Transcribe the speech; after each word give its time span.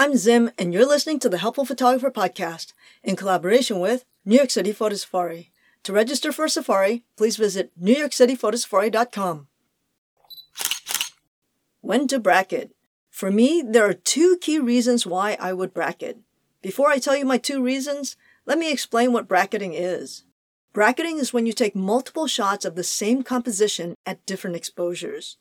I'm 0.00 0.16
Zim, 0.16 0.52
and 0.56 0.72
you're 0.72 0.86
listening 0.86 1.18
to 1.18 1.28
the 1.28 1.38
Helpful 1.38 1.64
Photographer 1.64 2.08
Podcast 2.08 2.72
in 3.02 3.16
collaboration 3.16 3.80
with 3.80 4.04
New 4.24 4.36
York 4.36 4.48
City 4.48 4.70
Photo 4.70 4.94
Safari. 4.94 5.50
To 5.82 5.92
register 5.92 6.30
for 6.30 6.44
a 6.44 6.48
Safari, 6.48 7.02
please 7.16 7.36
visit 7.36 7.72
newyorkcityphotosafari.com. 7.82 9.48
When 11.80 12.06
to 12.06 12.20
bracket. 12.20 12.76
For 13.10 13.32
me, 13.32 13.60
there 13.66 13.88
are 13.88 13.92
two 13.92 14.38
key 14.40 14.60
reasons 14.60 15.04
why 15.04 15.36
I 15.40 15.52
would 15.52 15.74
bracket. 15.74 16.20
Before 16.62 16.90
I 16.90 17.00
tell 17.00 17.16
you 17.16 17.24
my 17.24 17.38
two 17.38 17.60
reasons, 17.60 18.16
let 18.46 18.56
me 18.56 18.70
explain 18.70 19.12
what 19.12 19.26
bracketing 19.26 19.74
is. 19.74 20.22
Bracketing 20.72 21.18
is 21.18 21.32
when 21.32 21.44
you 21.44 21.52
take 21.52 21.74
multiple 21.74 22.28
shots 22.28 22.64
of 22.64 22.76
the 22.76 22.84
same 22.84 23.24
composition 23.24 23.96
at 24.06 24.24
different 24.26 24.54
exposures. 24.54 25.38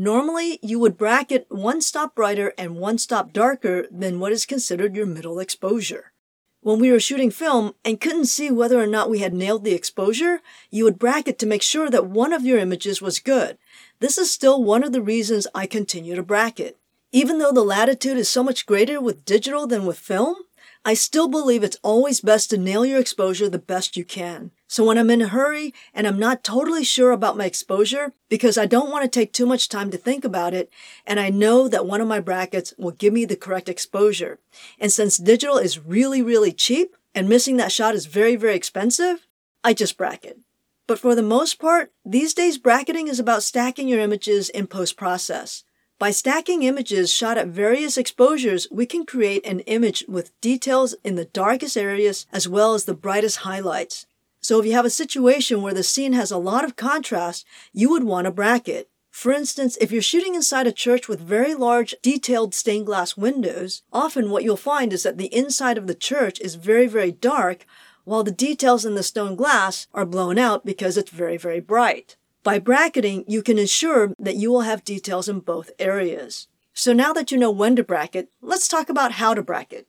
Normally, 0.00 0.60
you 0.62 0.78
would 0.78 0.96
bracket 0.96 1.46
one 1.48 1.80
stop 1.80 2.14
brighter 2.14 2.54
and 2.56 2.76
one 2.76 2.98
stop 2.98 3.32
darker 3.32 3.84
than 3.90 4.20
what 4.20 4.30
is 4.30 4.46
considered 4.46 4.94
your 4.94 5.06
middle 5.06 5.40
exposure. 5.40 6.12
When 6.60 6.78
we 6.78 6.92
were 6.92 7.00
shooting 7.00 7.32
film 7.32 7.74
and 7.84 8.00
couldn't 8.00 8.26
see 8.26 8.48
whether 8.48 8.80
or 8.80 8.86
not 8.86 9.10
we 9.10 9.18
had 9.18 9.34
nailed 9.34 9.64
the 9.64 9.74
exposure, 9.74 10.40
you 10.70 10.84
would 10.84 11.00
bracket 11.00 11.36
to 11.40 11.46
make 11.46 11.62
sure 11.62 11.90
that 11.90 12.06
one 12.06 12.32
of 12.32 12.44
your 12.46 12.60
images 12.60 13.02
was 13.02 13.18
good. 13.18 13.58
This 13.98 14.18
is 14.18 14.30
still 14.30 14.62
one 14.62 14.84
of 14.84 14.92
the 14.92 15.02
reasons 15.02 15.48
I 15.52 15.66
continue 15.66 16.14
to 16.14 16.22
bracket. 16.22 16.76
Even 17.10 17.38
though 17.38 17.52
the 17.52 17.64
latitude 17.64 18.18
is 18.18 18.28
so 18.28 18.44
much 18.44 18.66
greater 18.66 19.00
with 19.00 19.24
digital 19.24 19.66
than 19.66 19.84
with 19.84 19.98
film, 19.98 20.36
I 20.84 20.94
still 20.94 21.26
believe 21.26 21.64
it's 21.64 21.80
always 21.82 22.20
best 22.20 22.50
to 22.50 22.56
nail 22.56 22.86
your 22.86 23.00
exposure 23.00 23.48
the 23.48 23.58
best 23.58 23.96
you 23.96 24.04
can. 24.04 24.52
So 24.70 24.84
when 24.84 24.98
I'm 24.98 25.08
in 25.08 25.22
a 25.22 25.28
hurry 25.28 25.72
and 25.94 26.06
I'm 26.06 26.18
not 26.18 26.44
totally 26.44 26.84
sure 26.84 27.10
about 27.10 27.38
my 27.38 27.46
exposure 27.46 28.12
because 28.28 28.58
I 28.58 28.66
don't 28.66 28.90
want 28.90 29.02
to 29.02 29.08
take 29.08 29.32
too 29.32 29.46
much 29.46 29.70
time 29.70 29.90
to 29.90 29.96
think 29.96 30.26
about 30.26 30.52
it 30.52 30.70
and 31.06 31.18
I 31.18 31.30
know 31.30 31.68
that 31.68 31.86
one 31.86 32.02
of 32.02 32.06
my 32.06 32.20
brackets 32.20 32.74
will 32.76 32.90
give 32.90 33.14
me 33.14 33.24
the 33.24 33.34
correct 33.34 33.70
exposure. 33.70 34.38
And 34.78 34.92
since 34.92 35.16
digital 35.16 35.56
is 35.56 35.78
really, 35.78 36.20
really 36.20 36.52
cheap 36.52 36.94
and 37.14 37.30
missing 37.30 37.56
that 37.56 37.72
shot 37.72 37.94
is 37.94 38.04
very, 38.04 38.36
very 38.36 38.54
expensive, 38.54 39.26
I 39.64 39.72
just 39.72 39.96
bracket. 39.96 40.38
But 40.86 40.98
for 40.98 41.14
the 41.14 41.22
most 41.22 41.58
part, 41.58 41.90
these 42.04 42.34
days 42.34 42.58
bracketing 42.58 43.08
is 43.08 43.18
about 43.18 43.42
stacking 43.42 43.88
your 43.88 44.00
images 44.00 44.50
in 44.50 44.66
post-process. 44.66 45.64
By 45.98 46.10
stacking 46.10 46.62
images 46.62 47.10
shot 47.10 47.38
at 47.38 47.48
various 47.48 47.96
exposures, 47.96 48.68
we 48.70 48.84
can 48.84 49.06
create 49.06 49.44
an 49.46 49.60
image 49.60 50.04
with 50.06 50.38
details 50.42 50.94
in 51.02 51.14
the 51.14 51.24
darkest 51.24 51.76
areas 51.76 52.26
as 52.32 52.46
well 52.46 52.74
as 52.74 52.84
the 52.84 52.94
brightest 52.94 53.38
highlights. 53.38 54.06
So 54.40 54.58
if 54.58 54.66
you 54.66 54.72
have 54.72 54.84
a 54.84 54.90
situation 54.90 55.62
where 55.62 55.74
the 55.74 55.82
scene 55.82 56.12
has 56.12 56.30
a 56.30 56.38
lot 56.38 56.64
of 56.64 56.76
contrast, 56.76 57.44
you 57.72 57.90
would 57.90 58.04
want 58.04 58.26
a 58.26 58.30
bracket. 58.30 58.88
For 59.10 59.32
instance, 59.32 59.76
if 59.80 59.90
you're 59.90 60.00
shooting 60.00 60.34
inside 60.34 60.66
a 60.66 60.72
church 60.72 61.08
with 61.08 61.20
very 61.20 61.54
large, 61.54 61.94
detailed 62.02 62.54
stained 62.54 62.86
glass 62.86 63.16
windows, 63.16 63.82
often 63.92 64.30
what 64.30 64.44
you'll 64.44 64.56
find 64.56 64.92
is 64.92 65.02
that 65.02 65.18
the 65.18 65.34
inside 65.34 65.76
of 65.76 65.86
the 65.86 65.94
church 65.94 66.40
is 66.40 66.54
very, 66.54 66.86
very 66.86 67.10
dark, 67.10 67.66
while 68.04 68.22
the 68.22 68.30
details 68.30 68.84
in 68.84 68.94
the 68.94 69.02
stone 69.02 69.34
glass 69.34 69.86
are 69.92 70.06
blown 70.06 70.38
out 70.38 70.64
because 70.64 70.96
it's 70.96 71.10
very, 71.10 71.36
very 71.36 71.60
bright. 71.60 72.16
By 72.44 72.58
bracketing, 72.58 73.24
you 73.26 73.42
can 73.42 73.58
ensure 73.58 74.14
that 74.18 74.36
you 74.36 74.50
will 74.50 74.62
have 74.62 74.84
details 74.84 75.28
in 75.28 75.40
both 75.40 75.72
areas. 75.78 76.48
So 76.72 76.92
now 76.92 77.12
that 77.12 77.32
you 77.32 77.38
know 77.38 77.50
when 77.50 77.74
to 77.76 77.82
bracket, 77.82 78.30
let's 78.40 78.68
talk 78.68 78.88
about 78.88 79.12
how 79.12 79.34
to 79.34 79.42
bracket. 79.42 79.88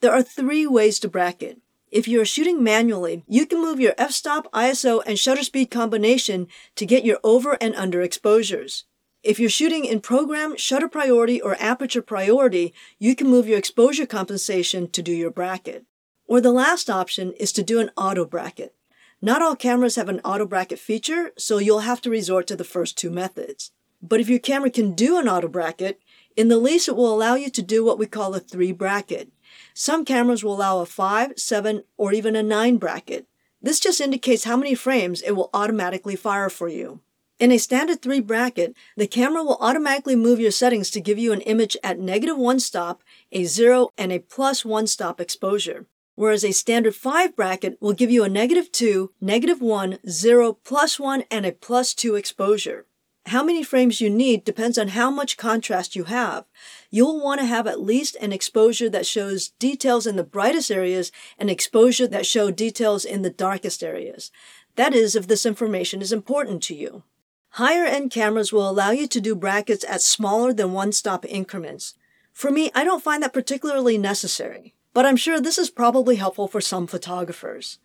There 0.00 0.12
are 0.12 0.22
three 0.22 0.66
ways 0.66 1.00
to 1.00 1.08
bracket. 1.08 1.58
If 1.90 2.06
you 2.06 2.20
are 2.20 2.26
shooting 2.26 2.62
manually, 2.62 3.24
you 3.26 3.46
can 3.46 3.62
move 3.62 3.80
your 3.80 3.94
f-stop, 3.96 4.52
ISO, 4.52 5.02
and 5.06 5.18
shutter 5.18 5.42
speed 5.42 5.70
combination 5.70 6.46
to 6.76 6.84
get 6.84 7.04
your 7.04 7.18
over 7.24 7.56
and 7.62 7.74
under 7.76 8.02
exposures. 8.02 8.84
If 9.22 9.40
you're 9.40 9.48
shooting 9.48 9.86
in 9.86 10.00
program, 10.00 10.56
shutter 10.56 10.88
priority, 10.88 11.40
or 11.40 11.56
aperture 11.58 12.02
priority, 12.02 12.74
you 12.98 13.16
can 13.16 13.28
move 13.28 13.48
your 13.48 13.58
exposure 13.58 14.06
compensation 14.06 14.90
to 14.90 15.02
do 15.02 15.12
your 15.12 15.30
bracket. 15.30 15.86
Or 16.26 16.42
the 16.42 16.52
last 16.52 16.90
option 16.90 17.32
is 17.40 17.52
to 17.52 17.62
do 17.62 17.80
an 17.80 17.90
auto 17.96 18.26
bracket. 18.26 18.74
Not 19.22 19.40
all 19.40 19.56
cameras 19.56 19.96
have 19.96 20.10
an 20.10 20.20
auto 20.20 20.46
bracket 20.46 20.78
feature, 20.78 21.32
so 21.38 21.56
you'll 21.56 21.80
have 21.80 22.02
to 22.02 22.10
resort 22.10 22.46
to 22.48 22.56
the 22.56 22.64
first 22.64 22.98
two 22.98 23.10
methods. 23.10 23.72
But 24.02 24.20
if 24.20 24.28
your 24.28 24.38
camera 24.38 24.70
can 24.70 24.94
do 24.94 25.18
an 25.18 25.28
auto 25.28 25.48
bracket, 25.48 26.00
in 26.36 26.48
the 26.48 26.58
lease 26.58 26.86
it 26.86 26.94
will 26.94 27.12
allow 27.12 27.34
you 27.34 27.50
to 27.50 27.62
do 27.62 27.84
what 27.84 27.98
we 27.98 28.06
call 28.06 28.34
a 28.34 28.40
3 28.40 28.72
bracket. 28.72 29.32
Some 29.80 30.04
cameras 30.04 30.42
will 30.42 30.56
allow 30.56 30.80
a 30.80 30.86
5, 30.86 31.34
7, 31.36 31.84
or 31.96 32.12
even 32.12 32.34
a 32.34 32.42
9 32.42 32.78
bracket. 32.78 33.28
This 33.62 33.78
just 33.78 34.00
indicates 34.00 34.42
how 34.42 34.56
many 34.56 34.74
frames 34.74 35.22
it 35.22 35.36
will 35.36 35.50
automatically 35.54 36.16
fire 36.16 36.50
for 36.50 36.66
you. 36.66 36.98
In 37.38 37.52
a 37.52 37.58
standard 37.58 38.02
3 38.02 38.18
bracket, 38.22 38.74
the 38.96 39.06
camera 39.06 39.44
will 39.44 39.56
automatically 39.60 40.16
move 40.16 40.40
your 40.40 40.50
settings 40.50 40.90
to 40.90 41.00
give 41.00 41.16
you 41.16 41.32
an 41.32 41.42
image 41.42 41.76
at 41.84 42.00
negative 42.00 42.36
1 42.36 42.58
stop, 42.58 43.04
a 43.30 43.44
0, 43.44 43.90
and 43.96 44.10
a 44.10 44.18
plus 44.18 44.64
1 44.64 44.88
stop 44.88 45.20
exposure 45.20 45.86
whereas 46.16 46.44
a 46.44 46.50
standard 46.50 46.96
5 46.96 47.36
bracket 47.36 47.80
will 47.80 47.92
give 47.92 48.10
you 48.10 48.24
a 48.24 48.28
negative 48.28 48.72
2, 48.72 49.12
negative 49.20 49.60
1, 49.60 50.00
0, 50.08 50.54
plus 50.64 50.98
1, 50.98 51.22
and 51.30 51.46
a 51.46 51.52
plus 51.52 51.94
2 51.94 52.16
exposure. 52.16 52.87
How 53.28 53.44
many 53.44 53.62
frames 53.62 54.00
you 54.00 54.10
need 54.10 54.44
depends 54.44 54.78
on 54.78 54.88
how 54.88 55.10
much 55.10 55.36
contrast 55.36 55.94
you 55.94 56.04
have. 56.04 56.44
You'll 56.90 57.22
want 57.22 57.40
to 57.40 57.46
have 57.46 57.66
at 57.66 57.80
least 57.80 58.16
an 58.20 58.32
exposure 58.32 58.88
that 58.90 59.06
shows 59.06 59.50
details 59.58 60.06
in 60.06 60.16
the 60.16 60.24
brightest 60.24 60.70
areas 60.70 61.12
and 61.38 61.50
exposure 61.50 62.06
that 62.08 62.26
show 62.26 62.50
details 62.50 63.04
in 63.04 63.22
the 63.22 63.30
darkest 63.30 63.82
areas. 63.82 64.30
That 64.76 64.94
is, 64.94 65.14
if 65.14 65.26
this 65.26 65.44
information 65.44 66.00
is 66.00 66.12
important 66.12 66.62
to 66.64 66.74
you. 66.74 67.02
Higher 67.50 67.84
end 67.84 68.10
cameras 68.10 68.52
will 68.52 68.68
allow 68.68 68.90
you 68.90 69.06
to 69.08 69.20
do 69.20 69.34
brackets 69.34 69.84
at 69.88 70.02
smaller 70.02 70.52
than 70.52 70.72
one 70.72 70.92
stop 70.92 71.24
increments. 71.26 71.94
For 72.32 72.50
me, 72.50 72.70
I 72.74 72.84
don't 72.84 73.02
find 73.02 73.22
that 73.22 73.32
particularly 73.32 73.98
necessary 73.98 74.74
but 74.98 75.06
I'm 75.06 75.16
sure 75.16 75.40
this 75.40 75.58
is 75.58 75.70
probably 75.70 76.16
helpful 76.16 76.48
for 76.48 76.60
some 76.60 76.88
photographers. 76.88 77.78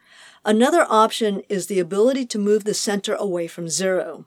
Another 0.43 0.87
option 0.89 1.43
is 1.47 1.67
the 1.67 1.79
ability 1.79 2.25
to 2.25 2.39
move 2.39 2.63
the 2.63 2.73
center 2.73 3.13
away 3.13 3.45
from 3.45 3.69
zero. 3.69 4.25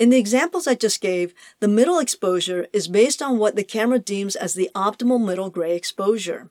In 0.00 0.08
the 0.08 0.16
examples 0.16 0.66
I 0.66 0.76
just 0.76 1.02
gave, 1.02 1.34
the 1.60 1.68
middle 1.68 1.98
exposure 1.98 2.66
is 2.72 2.88
based 2.88 3.20
on 3.20 3.36
what 3.36 3.54
the 3.54 3.62
camera 3.62 3.98
deems 3.98 4.34
as 4.34 4.54
the 4.54 4.70
optimal 4.74 5.22
middle 5.22 5.50
gray 5.50 5.76
exposure. 5.76 6.48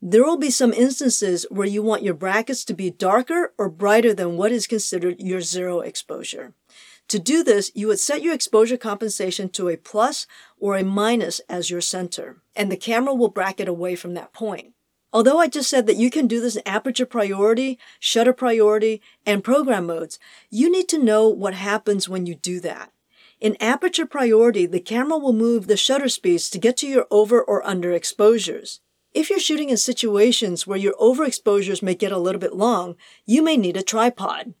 There 0.00 0.22
will 0.22 0.36
be 0.36 0.52
some 0.52 0.72
instances 0.72 1.46
where 1.50 1.66
you 1.66 1.82
want 1.82 2.04
your 2.04 2.14
brackets 2.14 2.64
to 2.66 2.74
be 2.74 2.90
darker 2.90 3.52
or 3.58 3.68
brighter 3.68 4.14
than 4.14 4.36
what 4.36 4.52
is 4.52 4.68
considered 4.68 5.18
your 5.18 5.40
zero 5.40 5.80
exposure. 5.80 6.52
To 7.08 7.18
do 7.18 7.42
this, 7.42 7.72
you 7.74 7.88
would 7.88 7.98
set 7.98 8.22
your 8.22 8.34
exposure 8.34 8.76
compensation 8.76 9.48
to 9.48 9.68
a 9.68 9.76
plus 9.76 10.28
or 10.56 10.76
a 10.76 10.84
minus 10.84 11.40
as 11.48 11.70
your 11.70 11.80
center, 11.80 12.36
and 12.54 12.70
the 12.70 12.76
camera 12.76 13.14
will 13.14 13.30
bracket 13.30 13.66
away 13.66 13.96
from 13.96 14.14
that 14.14 14.32
point. 14.32 14.75
Although 15.16 15.38
I 15.38 15.48
just 15.48 15.70
said 15.70 15.86
that 15.86 15.96
you 15.96 16.10
can 16.10 16.26
do 16.26 16.42
this 16.42 16.56
in 16.56 16.62
aperture 16.66 17.06
priority, 17.06 17.78
shutter 17.98 18.34
priority, 18.34 19.00
and 19.24 19.42
program 19.42 19.86
modes, 19.86 20.18
you 20.50 20.70
need 20.70 20.90
to 20.90 21.02
know 21.02 21.26
what 21.26 21.54
happens 21.54 22.06
when 22.06 22.26
you 22.26 22.34
do 22.34 22.60
that. 22.60 22.92
In 23.40 23.56
aperture 23.58 24.04
priority, 24.04 24.66
the 24.66 24.78
camera 24.78 25.16
will 25.16 25.32
move 25.32 25.68
the 25.68 25.76
shutter 25.78 26.10
speeds 26.10 26.50
to 26.50 26.58
get 26.58 26.76
to 26.76 26.86
your 26.86 27.06
over 27.10 27.40
or 27.40 27.66
under 27.66 27.92
exposures. 27.92 28.80
If 29.14 29.30
you're 29.30 29.40
shooting 29.40 29.70
in 29.70 29.78
situations 29.78 30.66
where 30.66 30.76
your 30.76 30.92
overexposures 31.00 31.82
may 31.82 31.94
get 31.94 32.12
a 32.12 32.18
little 32.18 32.38
bit 32.38 32.52
long, 32.52 32.94
you 33.24 33.42
may 33.42 33.56
need 33.56 33.78
a 33.78 33.82
tripod. 33.82 34.52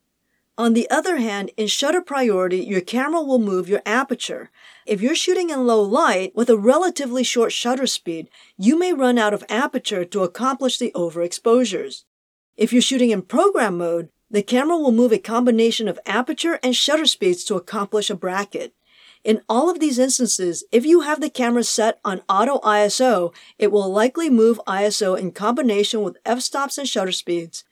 On 0.58 0.72
the 0.72 0.88
other 0.88 1.18
hand, 1.18 1.50
in 1.58 1.66
shutter 1.66 2.00
priority, 2.00 2.58
your 2.58 2.80
camera 2.80 3.22
will 3.22 3.38
move 3.38 3.68
your 3.68 3.82
aperture. 3.84 4.50
If 4.86 5.02
you're 5.02 5.14
shooting 5.14 5.50
in 5.50 5.66
low 5.66 5.82
light 5.82 6.34
with 6.34 6.48
a 6.48 6.56
relatively 6.56 7.24
short 7.24 7.52
shutter 7.52 7.86
speed, 7.86 8.30
you 8.56 8.78
may 8.78 8.94
run 8.94 9.18
out 9.18 9.34
of 9.34 9.44
aperture 9.50 10.06
to 10.06 10.22
accomplish 10.22 10.78
the 10.78 10.92
overexposures. 10.94 12.04
If 12.56 12.72
you're 12.72 12.80
shooting 12.80 13.10
in 13.10 13.22
program 13.22 13.76
mode, 13.76 14.08
the 14.30 14.42
camera 14.42 14.78
will 14.78 14.92
move 14.92 15.12
a 15.12 15.18
combination 15.18 15.88
of 15.88 16.00
aperture 16.06 16.58
and 16.62 16.74
shutter 16.74 17.04
speeds 17.04 17.44
to 17.44 17.56
accomplish 17.56 18.08
a 18.08 18.14
bracket. 18.14 18.72
In 19.24 19.42
all 19.48 19.68
of 19.68 19.78
these 19.78 19.98
instances, 19.98 20.64
if 20.72 20.86
you 20.86 21.00
have 21.00 21.20
the 21.20 21.28
camera 21.28 21.64
set 21.64 22.00
on 22.02 22.22
auto 22.30 22.60
ISO, 22.60 23.34
it 23.58 23.70
will 23.70 23.90
likely 23.90 24.30
move 24.30 24.60
ISO 24.66 25.18
in 25.18 25.32
combination 25.32 26.02
with 26.02 26.16
f-stops 26.24 26.78
and 26.78 26.88
shutter 26.88 27.12
speeds. 27.12 27.64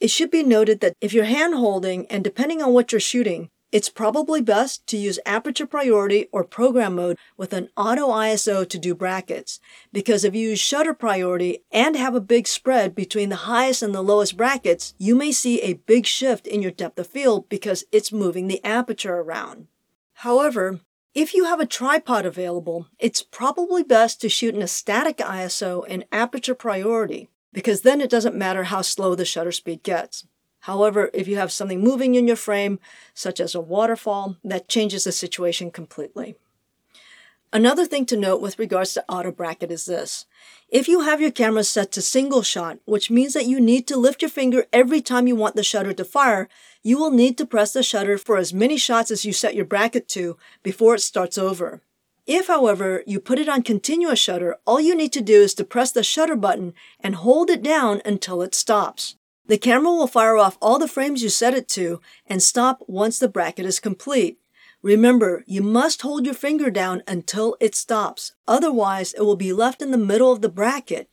It 0.00 0.10
should 0.10 0.30
be 0.30 0.42
noted 0.42 0.80
that 0.80 0.94
if 1.00 1.12
you're 1.12 1.24
hand 1.24 1.54
holding 1.54 2.06
and 2.06 2.24
depending 2.24 2.60
on 2.62 2.72
what 2.72 2.92
you're 2.92 3.00
shooting, 3.00 3.48
it's 3.74 3.88
probably 3.88 4.40
best 4.40 4.86
to 4.86 4.96
use 4.96 5.18
aperture 5.26 5.66
priority 5.66 6.28
or 6.30 6.44
program 6.44 6.94
mode 6.94 7.18
with 7.36 7.52
an 7.52 7.70
auto 7.76 8.08
ISO 8.08 8.68
to 8.68 8.78
do 8.78 8.94
brackets. 8.94 9.58
Because 9.92 10.22
if 10.22 10.32
you 10.32 10.50
use 10.50 10.60
shutter 10.60 10.94
priority 10.94 11.64
and 11.72 11.96
have 11.96 12.14
a 12.14 12.20
big 12.20 12.46
spread 12.46 12.94
between 12.94 13.30
the 13.30 13.46
highest 13.50 13.82
and 13.82 13.92
the 13.92 14.00
lowest 14.00 14.36
brackets, 14.36 14.94
you 14.96 15.16
may 15.16 15.32
see 15.32 15.60
a 15.60 15.72
big 15.72 16.06
shift 16.06 16.46
in 16.46 16.62
your 16.62 16.70
depth 16.70 17.00
of 17.00 17.08
field 17.08 17.48
because 17.48 17.84
it's 17.90 18.12
moving 18.12 18.46
the 18.46 18.64
aperture 18.64 19.16
around. 19.16 19.66
However, 20.18 20.78
if 21.12 21.34
you 21.34 21.44
have 21.44 21.58
a 21.58 21.66
tripod 21.66 22.24
available, 22.24 22.86
it's 23.00 23.22
probably 23.22 23.82
best 23.82 24.20
to 24.20 24.28
shoot 24.28 24.54
in 24.54 24.62
a 24.62 24.68
static 24.68 25.16
ISO 25.16 25.84
and 25.88 26.04
aperture 26.12 26.54
priority 26.54 27.28
because 27.54 27.80
then 27.80 28.00
it 28.00 28.10
doesn't 28.10 28.34
matter 28.34 28.64
how 28.64 28.82
slow 28.82 29.14
the 29.14 29.24
shutter 29.24 29.52
speed 29.52 29.82
gets. 29.82 30.26
However, 30.60 31.10
if 31.14 31.28
you 31.28 31.36
have 31.36 31.52
something 31.52 31.80
moving 31.80 32.16
in 32.16 32.26
your 32.26 32.36
frame, 32.36 32.80
such 33.14 33.38
as 33.38 33.54
a 33.54 33.60
waterfall, 33.60 34.36
that 34.42 34.68
changes 34.68 35.04
the 35.04 35.12
situation 35.12 35.70
completely. 35.70 36.34
Another 37.52 37.86
thing 37.86 38.04
to 38.06 38.16
note 38.16 38.40
with 38.40 38.58
regards 38.58 38.94
to 38.94 39.04
auto 39.08 39.30
bracket 39.30 39.70
is 39.70 39.84
this. 39.84 40.26
If 40.68 40.88
you 40.88 41.02
have 41.02 41.20
your 41.20 41.30
camera 41.30 41.62
set 41.62 41.92
to 41.92 42.02
single 42.02 42.42
shot, 42.42 42.78
which 42.84 43.12
means 43.12 43.32
that 43.34 43.46
you 43.46 43.60
need 43.60 43.86
to 43.86 43.96
lift 43.96 44.22
your 44.22 44.28
finger 44.28 44.66
every 44.72 45.00
time 45.00 45.28
you 45.28 45.36
want 45.36 45.54
the 45.54 45.62
shutter 45.62 45.92
to 45.92 46.04
fire, 46.04 46.48
you 46.82 46.98
will 46.98 47.12
need 47.12 47.38
to 47.38 47.46
press 47.46 47.72
the 47.72 47.84
shutter 47.84 48.18
for 48.18 48.36
as 48.36 48.52
many 48.52 48.76
shots 48.76 49.12
as 49.12 49.24
you 49.24 49.32
set 49.32 49.54
your 49.54 49.64
bracket 49.64 50.08
to 50.08 50.36
before 50.64 50.96
it 50.96 51.00
starts 51.00 51.38
over. 51.38 51.80
If, 52.26 52.46
however, 52.46 53.02
you 53.06 53.20
put 53.20 53.38
it 53.38 53.48
on 53.48 53.62
continuous 53.62 54.18
shutter, 54.18 54.56
all 54.66 54.80
you 54.80 54.94
need 54.94 55.12
to 55.12 55.20
do 55.20 55.42
is 55.42 55.52
to 55.54 55.64
press 55.64 55.92
the 55.92 56.02
shutter 56.02 56.36
button 56.36 56.72
and 57.00 57.16
hold 57.16 57.50
it 57.50 57.62
down 57.62 58.00
until 58.04 58.40
it 58.40 58.54
stops. 58.54 59.16
The 59.46 59.58
camera 59.58 59.92
will 59.92 60.06
fire 60.06 60.38
off 60.38 60.56
all 60.62 60.78
the 60.78 60.88
frames 60.88 61.22
you 61.22 61.28
set 61.28 61.52
it 61.52 61.68
to 61.70 62.00
and 62.26 62.42
stop 62.42 62.82
once 62.86 63.18
the 63.18 63.28
bracket 63.28 63.66
is 63.66 63.78
complete. 63.78 64.38
Remember, 64.80 65.44
you 65.46 65.62
must 65.62 66.00
hold 66.00 66.24
your 66.24 66.34
finger 66.34 66.70
down 66.70 67.02
until 67.06 67.56
it 67.60 67.74
stops. 67.74 68.32
Otherwise, 68.48 69.12
it 69.12 69.22
will 69.22 69.36
be 69.36 69.52
left 69.52 69.82
in 69.82 69.90
the 69.90 69.98
middle 69.98 70.32
of 70.32 70.40
the 70.40 70.48
bracket. 70.48 71.10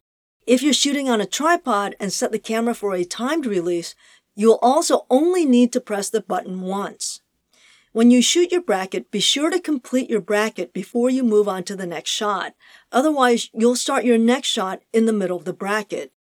If 0.48 0.64
you're 0.64 0.74
shooting 0.74 1.10
on 1.10 1.19
a 1.19 1.25
tripod 1.25 1.96
and 2.00 2.12
set 2.12 2.31
the 2.31 2.40
camera 2.40 2.74
for 2.74 2.94
a 2.96 3.04
timed 3.04 3.46
release, 3.46 3.96
you'll 4.36 4.60
also 4.62 5.06
only 5.10 5.46
need 5.46 5.74
to 5.74 5.81
press 5.81 6.10
the 6.10 6.22
button 6.22 6.62
once. 6.62 7.22
When 7.94 8.10
you 8.10 8.22
shoot 8.22 8.54
your 8.54 8.62
bracket, 8.62 9.12
be 9.12 9.20
sure 9.20 9.50
to 9.50 9.60
complete 9.60 10.10
your 10.10 10.22
bracket 10.22 10.72
before 10.72 11.10
you 11.10 11.24
move 11.24 11.50
on 11.50 11.64
to 11.66 11.76
the 11.76 11.86
next 11.86 12.10
shot. 12.10 12.56
Otherwise, 12.90 13.50
you'll 13.54 13.76
start 13.76 14.06
your 14.06 14.18
next 14.18 14.48
shot 14.48 14.82
in 14.94 15.08
the 15.08 15.14
middle 15.14 15.36
of 15.36 15.44
the 15.44 15.52
bracket. 15.52 16.14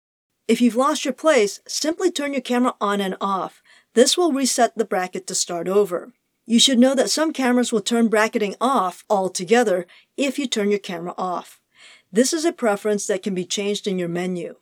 If 0.48 0.60
you've 0.60 0.74
lost 0.74 1.04
your 1.04 1.14
place, 1.14 1.60
simply 1.68 2.10
turn 2.10 2.32
your 2.32 2.42
camera 2.42 2.74
on 2.80 3.00
and 3.00 3.16
off. 3.20 3.62
This 3.94 4.18
will 4.18 4.32
reset 4.32 4.76
the 4.76 4.84
bracket 4.84 5.28
to 5.28 5.34
start 5.36 5.68
over. 5.68 6.12
You 6.44 6.58
should 6.58 6.80
know 6.80 6.96
that 6.96 7.10
some 7.10 7.32
cameras 7.32 7.72
will 7.72 7.80
turn 7.80 8.08
bracketing 8.08 8.56
off 8.60 9.04
altogether 9.08 9.86
if 10.16 10.40
you 10.40 10.48
turn 10.48 10.70
your 10.70 10.80
camera 10.80 11.14
off. 11.16 11.60
This 12.10 12.32
is 12.32 12.44
a 12.44 12.52
preference 12.52 13.06
that 13.06 13.22
can 13.22 13.32
be 13.36 13.44
changed 13.44 13.86
in 13.86 13.96
your 13.96 14.08
menu. 14.08 14.56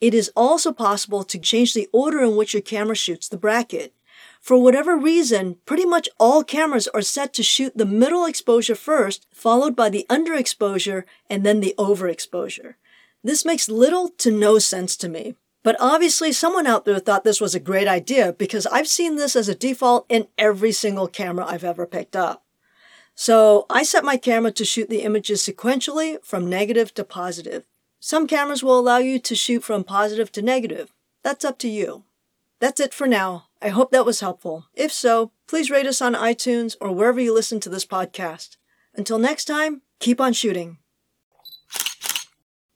It 0.00 0.12
is 0.12 0.32
also 0.34 0.72
possible 0.72 1.22
to 1.22 1.38
change 1.38 1.72
the 1.72 1.88
order 1.92 2.20
in 2.20 2.34
which 2.34 2.52
your 2.52 2.62
camera 2.62 2.96
shoots 2.96 3.28
the 3.28 3.36
bracket. 3.36 3.94
For 4.40 4.56
whatever 4.56 4.96
reason, 4.96 5.56
pretty 5.66 5.84
much 5.84 6.08
all 6.18 6.42
cameras 6.44 6.88
are 6.88 7.02
set 7.02 7.32
to 7.34 7.42
shoot 7.42 7.76
the 7.76 7.84
middle 7.84 8.24
exposure 8.24 8.74
first, 8.74 9.26
followed 9.32 9.76
by 9.76 9.88
the 9.88 10.06
underexposure, 10.08 11.04
and 11.28 11.44
then 11.44 11.60
the 11.60 11.74
overexposure. 11.78 12.74
This 13.22 13.44
makes 13.44 13.68
little 13.68 14.08
to 14.18 14.30
no 14.30 14.58
sense 14.58 14.96
to 14.96 15.08
me. 15.08 15.34
But 15.64 15.76
obviously, 15.80 16.32
someone 16.32 16.66
out 16.66 16.84
there 16.84 16.98
thought 16.98 17.24
this 17.24 17.40
was 17.40 17.54
a 17.54 17.60
great 17.60 17.88
idea 17.88 18.32
because 18.32 18.66
I've 18.66 18.88
seen 18.88 19.16
this 19.16 19.34
as 19.34 19.48
a 19.48 19.54
default 19.54 20.06
in 20.08 20.28
every 20.38 20.72
single 20.72 21.08
camera 21.08 21.44
I've 21.46 21.64
ever 21.64 21.84
picked 21.84 22.16
up. 22.16 22.44
So 23.14 23.66
I 23.68 23.82
set 23.82 24.04
my 24.04 24.16
camera 24.16 24.52
to 24.52 24.64
shoot 24.64 24.88
the 24.88 25.02
images 25.02 25.42
sequentially 25.42 26.24
from 26.24 26.48
negative 26.48 26.94
to 26.94 27.04
positive. 27.04 27.64
Some 27.98 28.28
cameras 28.28 28.62
will 28.62 28.78
allow 28.78 28.98
you 28.98 29.18
to 29.18 29.34
shoot 29.34 29.64
from 29.64 29.82
positive 29.82 30.30
to 30.32 30.42
negative. 30.42 30.94
That's 31.24 31.44
up 31.44 31.58
to 31.58 31.68
you. 31.68 32.04
That's 32.60 32.78
it 32.78 32.94
for 32.94 33.08
now. 33.08 33.47
I 33.60 33.68
hope 33.70 33.90
that 33.90 34.06
was 34.06 34.20
helpful. 34.20 34.66
If 34.74 34.92
so, 34.92 35.32
please 35.48 35.70
rate 35.70 35.86
us 35.86 36.00
on 36.00 36.14
iTunes 36.14 36.76
or 36.80 36.92
wherever 36.92 37.20
you 37.20 37.34
listen 37.34 37.58
to 37.60 37.68
this 37.68 37.84
podcast. 37.84 38.56
Until 38.94 39.18
next 39.18 39.46
time, 39.46 39.82
keep 39.98 40.20
on 40.20 40.32
shooting. 40.32 40.78